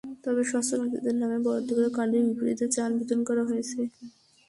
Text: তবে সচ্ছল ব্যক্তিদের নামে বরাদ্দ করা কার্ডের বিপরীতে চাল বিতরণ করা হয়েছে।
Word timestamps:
তবে 0.23 0.41
সচ্ছল 0.51 0.79
ব্যক্তিদের 0.81 1.15
নামে 1.21 1.37
বরাদ্দ 1.45 1.69
করা 1.77 1.89
কার্ডের 1.97 2.23
বিপরীতে 2.27 2.65
চাল 2.75 2.91
বিতরণ 2.99 3.21
করা 3.29 3.43
হয়েছে। 3.49 3.79